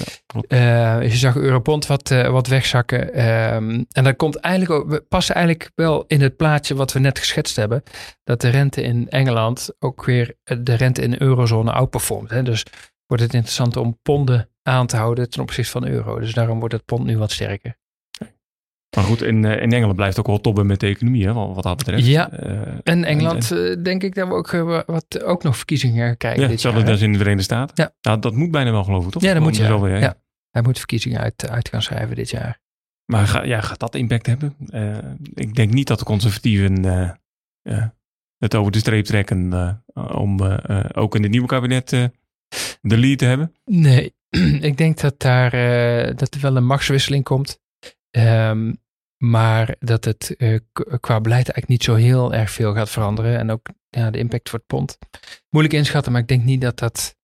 [0.49, 3.29] ja, uh, je zag europond wat, uh, wat wegzakken.
[3.55, 6.99] Um, en dat komt eigenlijk ook, we passen eigenlijk wel in het plaatje wat we
[6.99, 7.83] net geschetst hebben.
[8.25, 12.31] Dat de rente in Engeland ook weer de rente in de eurozone outperformt.
[12.31, 12.43] Hè?
[12.43, 12.65] Dus
[13.07, 16.19] wordt het interessant om ponden aan te houden ten opzichte van de euro.
[16.19, 17.77] Dus daarom wordt het pond nu wat sterker.
[18.97, 21.77] Maar goed, in, in Engeland blijft ook wel tobben met de economie, hè, wat dat
[21.77, 22.07] betreft.
[22.07, 24.51] Ja, uh, en Engeland en, en, denk ik dat we ook,
[24.87, 26.73] wat, ook nog verkiezingen krijgen ja, dit jaar.
[26.73, 27.85] Ja, in de Verenigde Staten.
[27.85, 27.93] Ja.
[28.01, 29.23] Nou, dat moet bijna wel geloven, toch?
[29.23, 29.63] Ja, dat moet je.
[29.63, 30.17] Wel ja.
[30.51, 32.61] Hij moet verkiezingen uit, uit gaan schrijven dit jaar.
[33.05, 34.55] Maar ga, ja, gaat dat impact hebben?
[34.71, 34.97] Uh,
[35.35, 36.85] ik denk niet dat de conservatieven
[38.39, 39.53] het over de streep trekken
[39.95, 40.43] om
[40.93, 41.91] ook in het nieuwe kabinet
[42.81, 43.55] de lead te hebben.
[43.65, 44.15] Nee,
[44.61, 45.51] ik denk dat daar
[46.17, 47.61] dat er wel een machtswisseling komt.
[48.11, 48.77] Um,
[49.19, 50.59] maar dat het uh,
[51.01, 53.39] qua beleid eigenlijk niet zo heel erg veel gaat veranderen.
[53.39, 54.99] En ook ja, de impact voor het pond.
[55.51, 57.17] Moeilijk inschatten, maar ik denk niet dat dat.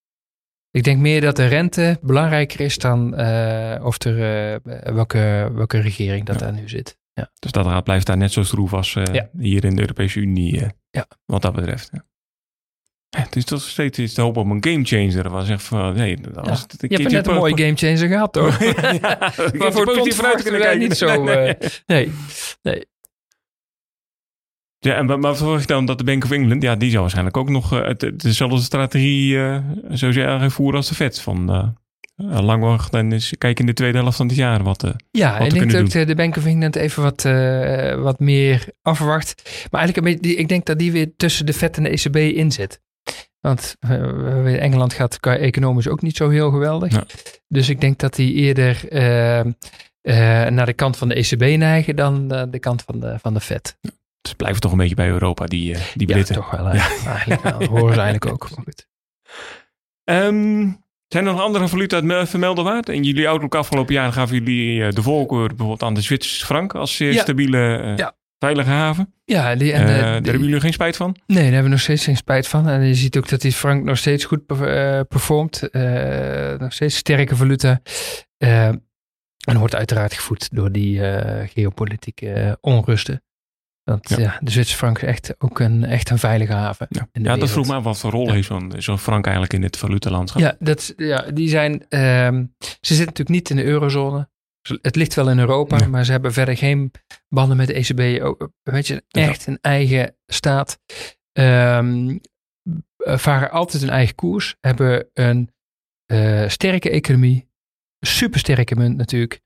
[0.70, 4.16] Ik denk meer dat de rente belangrijker is dan uh, of er,
[4.64, 6.44] uh, welke, welke regering dat ja.
[6.46, 6.98] daar nu zit.
[7.12, 7.30] Ja.
[7.38, 9.28] Dus dat blijft daar net zo stroef als ja.
[9.38, 11.06] hier in de Europese Unie, ja.
[11.24, 11.88] wat dat betreft.
[11.92, 12.04] Ja.
[13.16, 15.30] Het is toch steeds iets te hopen op een gamechanger.
[15.30, 18.58] Was echt van, nee, dat was ja, je hebt net een mooie gamechanger gehad, toch?
[19.00, 21.22] ja, maar voor positief vooruit kunnen wij niet zo.
[21.22, 21.54] nee.
[21.54, 22.12] Uh, nee.
[22.62, 22.84] nee.
[24.78, 27.36] Ja, en maar verwacht je dan dat de Bank of England, ja, die zou waarschijnlijk
[27.36, 31.20] ook nog uh, het, dezelfde strategie uh, zoals jij voeren als de Fed.
[31.20, 31.74] Van
[32.16, 34.90] uh, lang wachten en eens kijken in de tweede helft van het jaar wat uh,
[35.10, 37.22] Ja, wat en ik denk dat de Bank of England even wat,
[38.02, 39.66] wat meer afwacht.
[39.70, 42.80] Maar eigenlijk, ik denk dat die weer tussen de Fed en de ECB inzet.
[43.44, 46.92] Want uh, Engeland gaat qua economisch ook niet zo heel geweldig.
[46.92, 47.04] Ja.
[47.48, 49.44] Dus ik denk dat die eerder uh, uh,
[50.48, 53.76] naar de kant van de ECB neigen dan de kant van de, van de Fed.
[53.80, 53.90] Ja.
[54.20, 56.34] Dus blijven toch een beetje bij Europa, die, die Britten.
[56.34, 56.66] Ja, toch wel.
[56.68, 57.58] Eigenlijk wel.
[57.58, 58.48] Dat horen ze eigenlijk ook.
[58.64, 58.88] Goed.
[60.04, 62.88] Um, zijn er nog andere valuta vermelden waard?
[62.88, 66.96] In jullie outlook afgelopen jaar gaven jullie de voorkeur bijvoorbeeld aan de Zwitserse frank als
[66.96, 69.14] zeer stabiele ja veilige haven.
[69.24, 71.16] Ja, die, en, uh, daar hebben jullie geen spijt van?
[71.26, 72.68] Nee, daar hebben we nog steeds geen spijt van.
[72.68, 75.68] En je ziet ook dat die frank nog steeds goed uh, performt.
[76.58, 77.80] Nog steeds sterke valuta.
[78.38, 81.00] en wordt uiteraard gevoed door die
[81.46, 83.22] geopolitieke onrusten.
[83.84, 84.18] Want ja.
[84.18, 84.38] ja.
[84.40, 86.86] de Zwitserse frank is echt ook een, echt een veilige haven.
[86.90, 88.32] Ja, ja dat vroeg me wat voor rol ja.
[88.32, 90.42] heeft zo'n zo frank eigenlijk in het valutalandschap?
[90.42, 94.28] Ja, dat, ja die zijn, um, ze zitten natuurlijk niet in de eurozone.
[94.68, 95.86] Het ligt wel in Europa, ja.
[95.86, 96.92] maar ze hebben verder geen
[97.28, 98.22] banden met de ECB.
[98.62, 100.78] Weet je, echt een eigen staat.
[101.32, 102.20] Um,
[102.98, 104.56] varen altijd een eigen koers.
[104.60, 105.54] Hebben een
[106.12, 107.48] uh, sterke economie.
[108.00, 109.40] supersterke munt natuurlijk.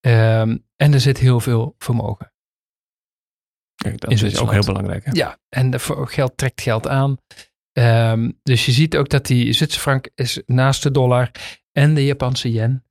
[0.00, 2.32] Ehm, en er zit heel veel vermogen.
[3.74, 5.04] Kijk, dat is ook heel belangrijk.
[5.04, 5.10] Hè?
[5.12, 7.16] Ja, en de geld trekt geld aan.
[7.72, 11.30] Ehm, dus je ziet ook dat die Zwitserse frank is naast de dollar
[11.72, 12.87] en de Japanse yen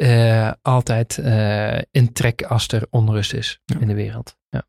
[0.00, 3.76] eh, altijd eh, in trek als er onrust is Ja.
[3.80, 4.36] in de wereld.
[4.48, 4.66] Ja.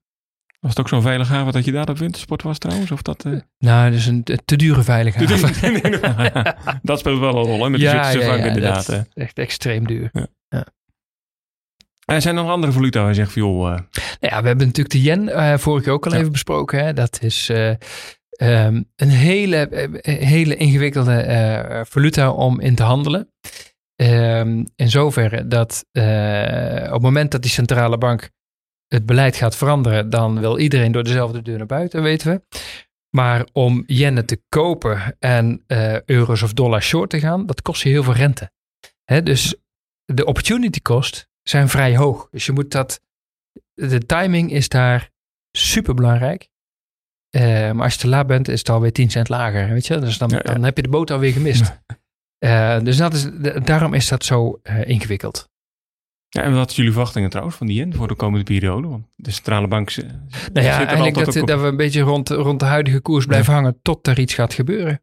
[0.59, 2.91] Was het ook zo'n veilige haven dat je daar op wintersport was trouwens?
[2.91, 5.25] Of dat, eh, Nou, dat is een te dure veilige
[6.81, 8.85] dat speelt wel een rol hè, met de Zwitserse frank inderdaad.
[8.85, 10.11] dat is echt extreem duur.
[12.05, 13.83] Er zijn nog andere valuta waar zegt joh, eh, Nou
[14.19, 16.85] ja, we hebben natuurlijk de yen eh vorige keer ook al even besproken.
[16.85, 16.93] Hè.
[16.93, 17.69] Dat is eh,
[18.29, 23.29] ehm, een hele, eh, hele ingewikkelde eh, valuta om in te handelen.
[24.01, 28.29] Ehm, in zoverre dat eh, op het moment dat die centrale bank
[28.87, 32.59] het beleid gaat veranderen, dan wil iedereen door dezelfde deur naar buiten, weten we.
[33.15, 37.83] Maar om yennen te kopen en eh, euro's of dollars short te gaan, dat kost
[37.83, 38.51] je heel veel rente.
[39.03, 39.55] Hè, dus
[40.05, 42.27] de opportunity cost zijn vrij hoog.
[42.31, 43.01] Dus je moet dat
[43.73, 45.09] de timing is daar
[45.51, 46.49] super belangrijk.
[47.73, 49.69] maar als je te laat bent, is het alweer 10 cent lager.
[49.69, 49.99] Weet je?
[49.99, 50.53] Dus dan, Ja, ja.
[50.53, 51.71] dan heb je de boot alweer gemist.
[52.41, 53.27] Eh, dus dat is,
[53.63, 55.49] daarom is dat zo eh, ingewikkeld.
[56.29, 58.87] ja, en wat is jullie verwachtingen trouwens van die yen voor de komende periode?
[58.87, 59.97] Want de centrale bank z-
[60.53, 61.47] Nou ja, eigenlijk dat, op.
[61.47, 64.53] dat we een beetje rond, rond de huidige koers blijven hangen tot er iets gaat
[64.53, 65.01] gebeuren.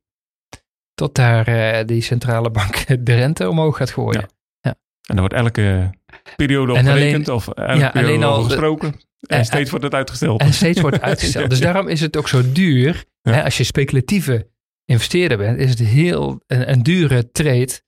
[0.94, 4.29] Tot daar eh, die centrale bank de rente omhoog gaat gooien.
[4.61, 4.74] Ja.
[5.09, 5.90] En er wordt elke
[6.37, 8.94] periode op En alleen- gerekend of elke ja, periode alleen al de- gesproken.
[9.27, 10.40] En steeds wordt het uitgesteld.
[10.40, 11.51] En steeds wordt uitgesteld.
[11.51, 13.05] Dus daarom is het ook zo duur.
[13.22, 14.51] Hè, als je speculatieve
[14.88, 17.81] investeerder bent, is het heel een, een dure trade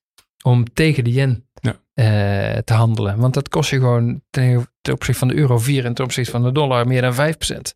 [0.42, 1.76] om tegen de yen Ja.
[1.94, 3.18] eh, te handelen.
[3.18, 6.30] Want dat kost je gewoon ten, ten opzichte van de euro 4 en ten opzichte
[6.30, 7.74] van de dollar meer dan 5%.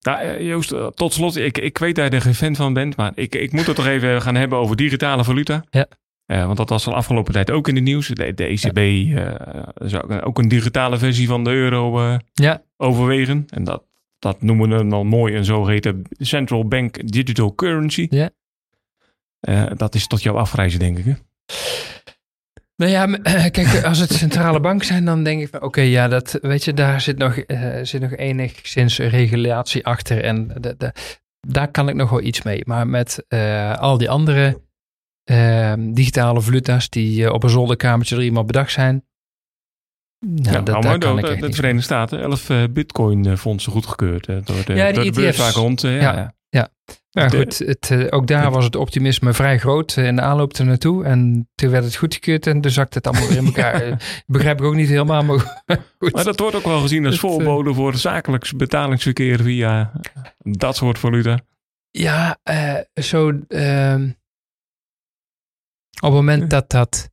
[0.00, 2.72] Nou, eh, Joost, eh, tot slot, ik, ik weet dat je er geen fan van
[2.72, 5.64] bent, maar ik, ik moet het toch even gaan hebben over digitale valuta.
[5.70, 5.86] Ja.
[6.26, 8.08] Want dat was de afgelopen tijd ook in het nieuws.
[8.08, 12.62] De, de ECB eh, zou ook een digitale versie van de euro Ja.
[12.76, 13.44] overwegen.
[13.48, 13.82] En dat,
[14.20, 18.06] dat noemen we dan mooi een zogeheten Central Bank Digital Currency.
[18.10, 18.30] Ja.
[19.40, 21.04] Eh, dat is tot jouw afreizen, denk ik.
[21.04, 21.14] Hè?
[22.80, 23.06] Nou ja,
[23.50, 26.74] kijk, als het centrale bank zijn, dan denk ik van oké, ja, dat weet je,
[26.74, 30.24] daar zit nog, eh, zit nog enigszins regulatie achter.
[30.24, 30.92] En de, de,
[31.40, 32.62] daar kan ik nog wel iets mee.
[32.64, 34.60] Maar met eh, al die andere
[35.24, 39.04] eh, digitale valuta's die op een zolderkamertje door iemand bedacht zijn.
[40.26, 43.72] Nou, Ja, dat, nou, daar maar kan de, de, de Verenigde Staten, 11 eh, bitcoin-fondsen
[43.72, 45.84] goedgekeurd eh, door de, Ja, die door de beurs waar rond.
[45.84, 46.34] eh, Ja.
[46.48, 46.68] ja.
[47.12, 50.64] Maar De- goed, het, ook daar was het optimisme vrij groot in de aanloop er
[50.64, 51.04] naartoe.
[51.04, 54.02] En toen werd het goedgekeurd en toen zakte het allemaal weer in elkaar.
[54.26, 55.38] Begrijp ik ook niet helemaal, maar
[55.98, 56.12] goed.
[56.12, 59.92] Maar dat wordt ook wel gezien als Het, voorbode voor zakelijk betalingsverkeer via
[60.38, 61.38] dat soort valuta.
[61.90, 63.28] Ja, eh, zo.
[63.48, 64.08] ehm,
[65.94, 67.10] op het moment dat dat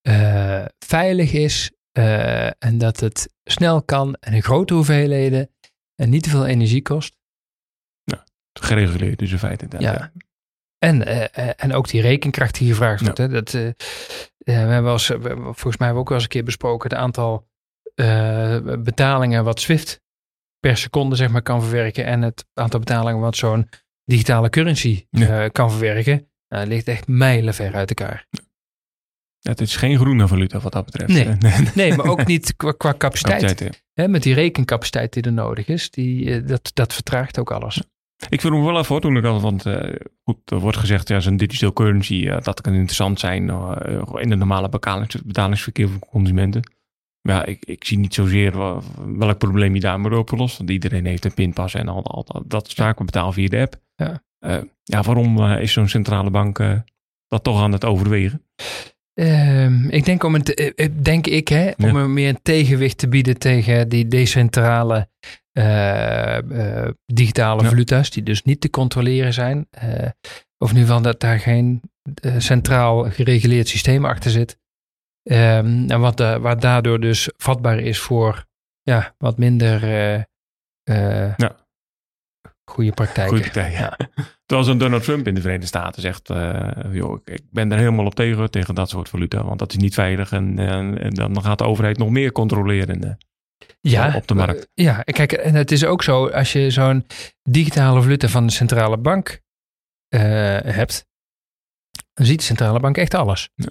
[0.00, 5.50] eh, veilig is eh, en dat het snel kan en in grote hoeveelheden
[5.94, 7.16] en niet te veel energie kost.
[8.60, 9.64] Gereguleerd dus in feite.
[9.64, 10.12] inderdaad, Ja.
[10.78, 13.18] En, eh, eh, en ook die rekenkracht die gevraagd wordt.
[13.18, 13.74] Hè, dat, we
[14.44, 17.48] hebben hebben- volgens mij hebben we ook wel eens een keer besproken het aantal
[18.82, 20.02] betalingen wat Swift
[20.60, 22.04] per seconde zeg maar, kan verwerken.
[22.04, 23.68] En het aantal betalingen wat zo'n
[24.04, 25.48] digitale currency Ja.
[25.48, 26.28] kan verwerken.
[26.48, 28.26] Nou, ligt echt mijlenver uit elkaar.
[29.44, 31.12] Ja, het is geen groene valuta wat dat betreft.
[31.40, 31.68] Nee.
[31.74, 33.40] Nee, maar ook niet qua, qua capaciteit.
[33.40, 34.06] capaciteit, ja.
[34.06, 37.82] Met die rekencapaciteit die er nodig is, die, eh, dat, dat vertraagt ook alles.
[38.28, 41.08] Ik vroeg me wel af hoor, toen ik al, want eh, goed, er wordt gezegd,
[41.08, 43.50] ja, zo'n digital currency, eh, dat kan interessant zijn
[44.14, 46.62] in de normale betalings, betalingsverkeer van consumenten.
[47.20, 48.52] Maar ja, ik, ik zie niet zozeer
[49.18, 52.64] welk probleem je daarmee oplost, want iedereen heeft een pinpas en al, al, al dat
[52.66, 53.80] soort zaken betalen via de app.
[53.96, 54.22] Ja.
[54.82, 56.58] Ja, waarom is zo'n centrale bank
[57.28, 58.42] dat toch aan het overwegen?
[59.14, 62.02] Ehm, ik denk om een, te- eh, eh, denk ik, hè, om Ja.
[62.02, 65.08] een meer een tegenwicht te bieden tegen die decentrale
[65.52, 67.68] eh, digitale Ja.
[67.68, 69.66] valuta's, die dus niet te controleren zijn.
[69.70, 70.08] Eh,
[70.58, 71.80] of in ieder geval dat daar geen
[72.38, 74.58] centraal gereguleerd systeem achter zit.
[75.22, 78.44] Ehm, en wat, wat daardoor dus vatbaar is voor
[78.82, 79.86] ja, wat minder
[81.36, 81.56] Ja.
[82.64, 83.32] Goede praktijken.
[83.36, 83.96] Goede partij, ja.
[84.46, 87.78] Terwijl zo'n Donald Trump in de Verenigde Staten zegt, eh, joh, ik, ik ben er
[87.78, 91.14] helemaal op tegen, tegen dat soort valuta, want dat is niet veilig en, en, en
[91.14, 93.04] dan gaat de overheid nog meer controleren.
[93.04, 93.10] eh.
[93.80, 94.68] ja, op de markt.
[94.74, 97.06] eh, Ja, kijk, en het is ook zo, als je zo'n
[97.42, 99.40] digitale valuta van de centrale bank
[100.08, 100.20] eh,
[100.64, 101.06] hebt,
[102.14, 103.50] dan ziet de centrale bank echt alles.
[103.54, 103.68] Ja.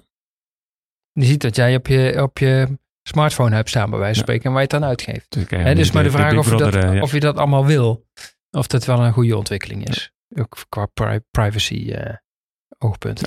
[1.13, 2.77] Die ziet dat jij op je, op je
[3.09, 4.39] smartphone hebt staan, bij wijze van Ja.
[4.39, 5.31] spreken, en waar je het dan uitgeeft.
[5.31, 8.05] Dus, Hè, dus maar de de vraag of je, dat, of je dat allemaal wil,
[8.53, 10.11] of dat wel een goede ontwikkeling is.
[10.35, 12.15] Ook qua pri- privacy eh,
[12.77, 13.21] oogpunt.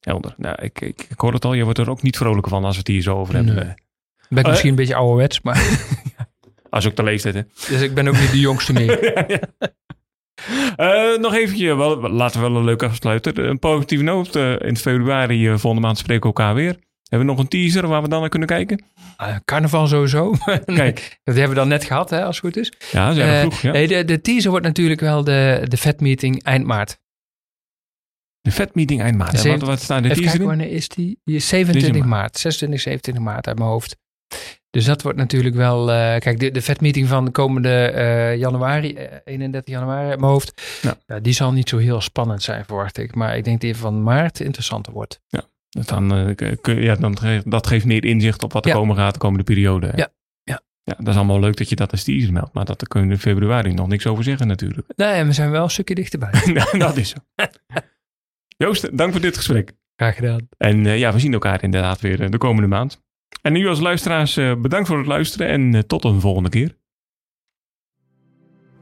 [0.00, 0.34] Helder.
[0.36, 2.72] Nou, ik, ik, ik hoor het al, je wordt er ook niet vrolijker van als
[2.72, 3.54] we het hier zo over hebben.
[3.54, 3.74] Nee.
[4.28, 5.62] Ben ik misschien een beetje ouderwets, maar
[6.70, 7.42] Als ook de leeftijd, hè.
[7.68, 9.12] dus ik ben ook niet de jongste meer.
[10.76, 13.48] Eh, nog eventjes, wel, laten we wel een leuke afsluiten.
[13.48, 14.36] Een positieve noot.
[14.36, 16.78] eh, in februari eh, volgende maand spreken we elkaar weer.
[17.14, 18.84] Hebben we nog een teaser waar we dan naar kunnen kijken?
[19.16, 20.34] Ah, carnaval sowieso.
[20.64, 21.20] Kijk.
[21.24, 22.72] Dat hebben we dan net gehad, hè, als het goed is.
[22.92, 23.60] Ja, ze zijn Eh, vroeg.
[23.60, 23.72] Ja.
[23.72, 26.98] Nee, de, de teaser wordt natuurlijk wel de, de vetmeeting eind maart.
[28.40, 29.32] De vetmeeting eind maart.
[29.32, 31.20] En Zeven- wat, wat staat de teaser kijken, wanneer is die?
[31.24, 32.38] die is 27 Deze maart.
[32.38, 33.96] 26, 27 maart uit mijn hoofd.
[34.70, 35.90] Dus dat wordt natuurlijk wel...
[35.92, 40.32] eh, kijk, de, de vetmeeting van de komende eh, januari, eh, 31 januari uit mijn
[40.32, 40.78] hoofd.
[40.82, 40.96] Ja.
[41.06, 43.14] Ja, die zal niet zo heel spannend zijn, verwacht ik.
[43.14, 45.20] Maar ik denk die van maart interessanter wordt.
[45.28, 45.48] Dat,
[45.82, 48.76] dan, eh, ja, dan, dat geeft meer inzicht op wat er Ja.
[48.76, 49.86] komen gaat de komende periode.
[49.86, 49.96] hè?
[49.96, 50.08] Ja,
[50.42, 50.60] ja.
[50.82, 50.94] ja.
[50.98, 52.52] Dat is allemaal leuk dat je dat als teaser meldt.
[52.54, 54.86] Maar dat, daar kun je in februari nog niks over zeggen natuurlijk.
[54.96, 56.30] Nee, we zijn wel een stukje dichterbij.
[56.52, 57.16] Nou, dat is zo.
[58.56, 59.72] Joost, dank voor dit gesprek.
[59.96, 60.48] Graag gedaan.
[60.58, 63.02] En eh, ja, we zien elkaar inderdaad weer eh, de komende maand.
[63.42, 66.76] En nu als luisteraars bedankt voor het luisteren en tot een volgende keer.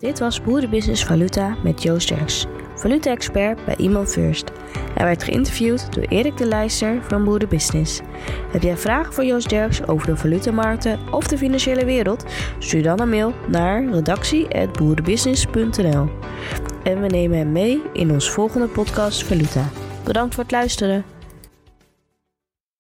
[0.03, 4.51] Dit was Boerenbusiness Valuta met Joost Derks, valuta-expert bij Iman First.
[4.95, 8.01] Hij werd geïnterviewd door Erik de Leijster van Boerenbusiness.
[8.53, 12.25] Heb jij vragen voor Joost Derks over de valutamarkten of de financiële wereld?
[12.59, 16.09] Stuur dan een mail naar redactie.boerenbusiness.nl
[16.83, 19.71] En we nemen hem mee in ons volgende podcast Valuta.
[20.05, 21.12] Bedankt voor het luisteren.